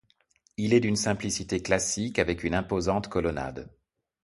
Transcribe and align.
Il 0.57 0.73
est 0.73 0.79
d'une 0.79 0.95
simplicité 0.95 1.61
classique, 1.61 2.17
avec 2.17 2.43
une 2.43 2.55
imposante 2.55 3.07
colonnade. 3.07 3.69